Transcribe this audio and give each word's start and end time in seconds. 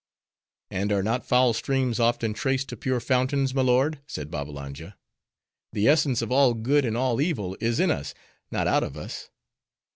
"And 0.71 0.91
are 0.91 1.03
not 1.03 1.27
foul 1.27 1.53
streams 1.53 1.99
often 1.99 2.33
traced 2.33 2.69
to 2.69 2.75
pure 2.75 2.99
fountains, 2.99 3.53
my 3.53 3.61
lord?" 3.61 3.99
said 4.07 4.31
Babbalanja. 4.31 4.97
"The 5.73 5.87
essence 5.87 6.23
of 6.23 6.31
all 6.31 6.55
good 6.55 6.85
and 6.85 6.97
all 6.97 7.21
evil 7.21 7.55
is 7.59 7.79
in 7.79 7.91
us, 7.91 8.15
not 8.49 8.65
out 8.65 8.81
of 8.81 8.97
us. 8.97 9.29